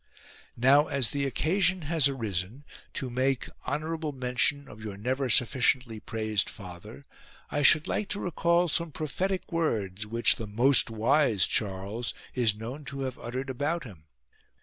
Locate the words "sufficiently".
5.29-5.99